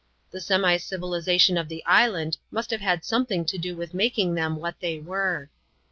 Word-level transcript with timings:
The 0.31 0.41
semi 0.41 0.77
dyilisation 0.79 1.61
of 1.61 1.69
the 1.69 1.85
island 1.85 2.39
must 2.49 2.71
have 2.71 2.81
had 2.81 3.03
sometldng 3.03 3.45
to 3.45 3.57
do 3.59 3.75
with 3.75 3.93
making 3.93 4.33
them 4.33 4.55
what 4.55 4.79
they 4.79 4.97
were. 4.97 5.51